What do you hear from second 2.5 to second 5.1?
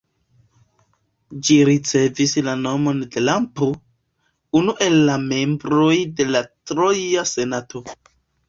nomon de Lampo, unu el